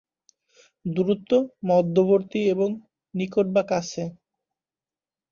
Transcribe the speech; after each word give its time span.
দূরত্ব, 0.85 1.31
মধ্যবর্তী 1.63 2.41
এবং 2.53 2.69
নিকট 3.13 3.45
বা 3.55 3.63
কাছে। 3.71 4.03